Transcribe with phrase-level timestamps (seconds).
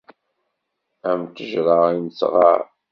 [1.09, 2.61] Am ttejṛa i nettɣar.